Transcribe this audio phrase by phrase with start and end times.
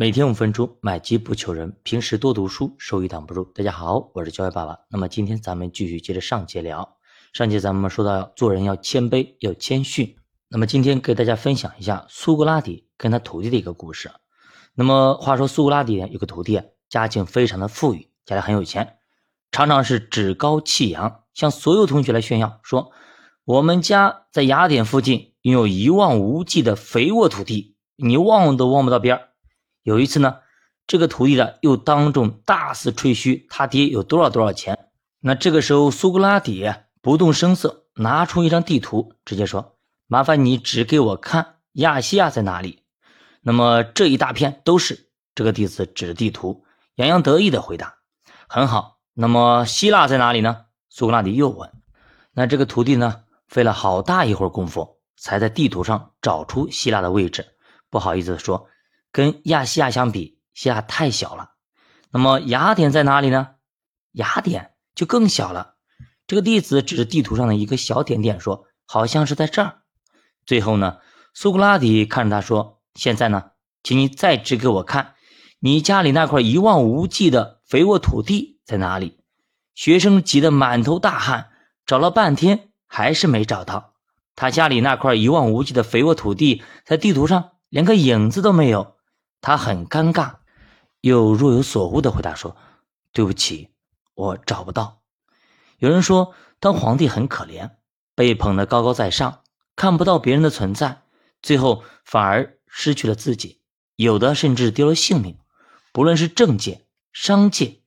[0.00, 3.44] 每天五分钟，买机不求人，平时多读书，收益挡不住。
[3.54, 4.78] 大家好，我是教育爸爸。
[4.88, 6.96] 那么今天咱们继续接着上节聊。
[7.34, 10.16] 上节咱们说到做人要谦卑，要谦逊。
[10.48, 14.10] 那么今天给大家分享一下苏格拉底跟他徒弟的一个故事。
[14.74, 18.96] 那么话说苏格拉底有个徒弟，家境非常的富裕，家里很有钱，
[19.52, 22.90] 常常是趾高气扬，向所有同学来炫耀说
[23.44, 29.26] ：“我们家在雅典附近拥有一望无际的肥沃土地，你望都望不到边儿。”
[29.90, 30.36] 有一次呢，
[30.86, 34.86] 这个徒弟呢又当众大肆吹嘘他爹有多少多少钱。
[35.18, 36.72] 那这个时候，苏格拉底
[37.02, 42.84] 不动声色，拿出一张地图，直接说：“麻烦你指给我看，亚细亚在哪里？”
[43.42, 46.64] 那么这一大片都是这个弟子指着地图，
[46.94, 47.96] 洋洋得意的回答
[48.46, 50.66] ：“很好。”那么希腊在哪里呢？
[50.88, 51.68] 苏格拉底又问。
[52.32, 57.44] 那这个徒弟呢，费了好大一会儿功夫，才在地图上找出希腊的位置。
[57.90, 58.68] 不好意思说。
[59.12, 61.50] 跟亚细亚相比，西亚太小了。
[62.12, 63.48] 那么雅典在哪里呢？
[64.12, 65.74] 雅典就更小了。
[66.26, 69.82] 这个弟子指着地图上的一个小点点说：“好像是在这儿。”
[70.46, 70.98] 最后呢，
[71.34, 73.50] 苏格拉底看着他说：“现在呢，
[73.82, 75.14] 请你再指给我看，
[75.58, 79.20] 你家里那块一望无际的肥沃土地在哪里？”
[79.74, 81.50] 学生急得满头大汗，
[81.86, 83.94] 找了半天还是没找到。
[84.36, 88.96] 他家里那块一望无际的肥沃土地在地图上连个影子都没有。
[89.40, 90.36] 他很尴尬，
[91.00, 92.56] 又若有所悟的回答说
[93.12, 93.68] ：“对不起，
[94.14, 95.02] 我找不到。”
[95.78, 97.70] 有人说，当皇帝很可怜，
[98.14, 99.42] 被捧得高高在上，
[99.76, 101.02] 看不到别人的存在，
[101.40, 103.62] 最后反而失去了自己，
[103.96, 105.38] 有的甚至丢了性命。
[105.92, 107.80] 不论是政界、商界，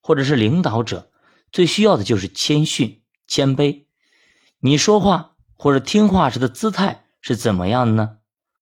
[0.00, 1.10] 或者是领导者，
[1.50, 3.86] 最需要的就是谦逊、谦卑。
[4.60, 8.18] 你说话或者听话时的姿态是怎么样的呢？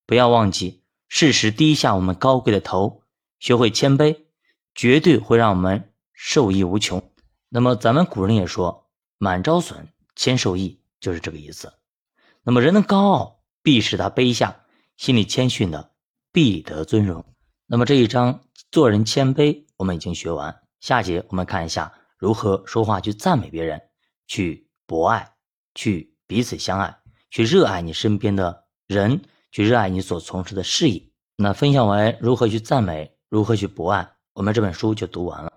[0.06, 0.82] 不要忘记。
[1.08, 3.02] 适时低下我们高贵的头，
[3.38, 4.26] 学会谦卑，
[4.74, 7.02] 绝对会让我们受益无穷。
[7.48, 11.72] 那么咱们古人也说“满招损，谦受益”，就是这个意思。
[12.42, 14.64] 那么人的高傲必使他卑下，
[14.98, 15.92] 心里谦逊的
[16.30, 17.24] 必得尊荣。
[17.66, 20.60] 那么这一章做人谦卑，我们已经学完。
[20.80, 23.80] 下节我们看一下如何说话去赞美别人，
[24.26, 25.32] 去博爱，
[25.74, 26.98] 去彼此相爱，
[27.30, 29.22] 去热爱你身边的人。
[29.50, 31.07] 去热爱你所从事的事业。
[31.40, 35.52] 那分享完如何去赞美，如何去博爱，我们这本书就读完了。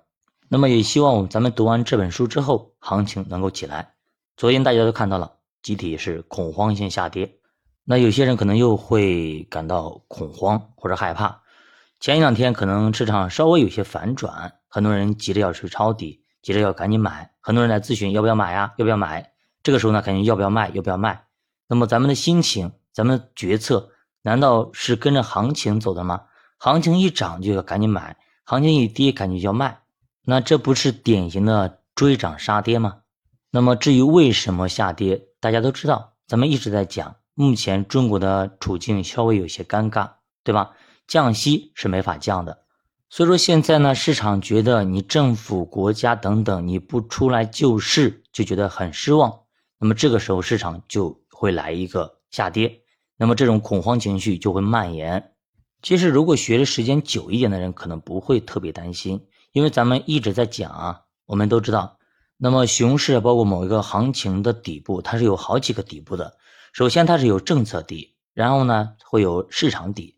[0.47, 3.95] 那么也希望咱们读完这本书之后，行情能够起来。
[4.37, 5.31] 昨天大家都看到了，
[5.63, 7.33] 集体是恐慌性下跌。
[7.83, 11.41] 那有些人可能又会感到恐慌或者害怕。
[11.99, 17.31] 前一两天可能市场稍微有些反转，很多人急着要去抄底，急着要赶紧买。
[17.39, 18.71] 很多人来咨询要不要买呀？
[18.77, 19.31] 要不要买？
[19.63, 20.69] 这个时候呢，肯定要不要卖？
[20.75, 21.23] 要不要卖？
[21.67, 22.71] 那么咱们的心情。
[22.93, 23.90] 咱们决策
[24.21, 26.23] 难道是跟着行情走的吗？
[26.57, 29.81] 行情一涨就要赶紧买，行情一跌赶紧就要卖，
[30.23, 32.99] 那这不是典型的追涨杀跌吗？
[33.49, 40.11] 那么至于为什么下跌，大家都知道，咱们一直在讲，目前中国的处境稍微有些尴尬，
[40.43, 40.71] 对吧？
[41.07, 42.59] 降息是没法降的，
[43.09, 49.39] 所以说现在呢，市场觉得你政府、国家等等你不出来救市，就觉得很失望，
[49.79, 52.81] 那么这个时候市场就会来一个下跌。
[53.21, 55.33] 那么这种恐慌情绪就会蔓延。
[55.83, 61.99] 其实，如果学的时间久一点的人，可能不会特别担心，因为咱们一直在讲啊，我们都知道，
[62.37, 66.35] 那么熊市包括某一个行情的底部，它是有好几个底部的。
[66.73, 70.17] 首先，它是有政策底，然后呢会有市场底。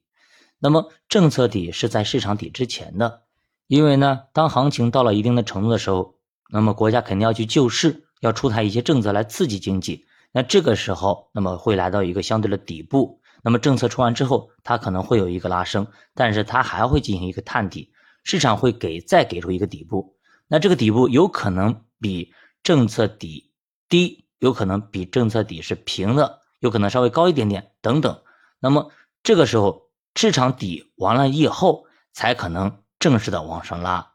[0.58, 3.24] 那么政策底是在市场底之前的，
[3.68, 6.16] 因为呢，当行情到了一定的程度的时候，
[6.50, 10.06] 那么国家肯定要去救市，要出台一些政策来刺激经济。
[10.33, 13.21] 那这个时候，那么会来到一个相对的底部。
[13.44, 20.17] 那么政策出完之后，它可能会有一个拉升，但是它还会进行一个探底，市场会给再给出一个底部。
[20.47, 22.33] 那这个底部有可能比
[22.63, 23.51] 政策底
[23.88, 28.21] 低，有可能比政策底是平的，有可能稍微高一点点等等。
[28.59, 34.13] 那么这个时候市场底完了以后，才可能正式的往上拉。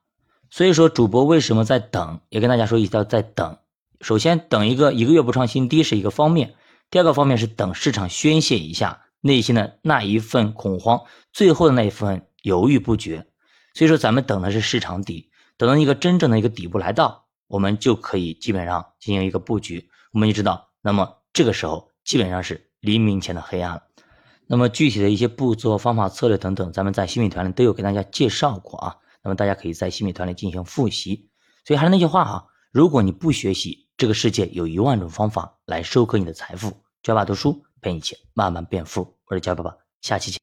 [0.51, 2.21] 所以说，主播为什么在等？
[2.31, 3.59] 也跟大家说一下，在等。
[4.01, 6.55] 首先，等一个一个月不创新低是一个方面，
[6.91, 11.03] 第二个方面是等市场宣泄一下内心的那一份恐慌，
[11.33, 13.27] 最后的那一份犹豫不决。
[13.75, 19.91] 所以说，咱们等的是市场底，等到一个真正的一个底部来到，我们就可以基本上进行一个布局。
[20.13, 23.83] 我们就知道，那么这个时候基本上是黎明前的黑暗了。
[24.47, 28.97] 那么具体的一些步骤、方法、策略等等，咱们在新米团里都有给大家介绍过啊。
[29.23, 31.29] 那么大家可以在新米团里进行复习。
[31.67, 36.73] 所以还是那句话哈，如果你不学习，这个世界有一万种方法来收割你的财富，
[37.03, 39.17] 教爸读书陪你一起慢慢变富。
[39.27, 40.37] 我是教爸爸，下期见。